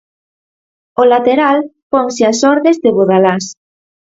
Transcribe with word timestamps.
O 1.01 1.03
lateral 1.13 1.57
ponse 1.91 2.21
ás 2.31 2.39
ordes 2.53 2.77
de 2.83 2.89
Bodalás. 2.97 3.45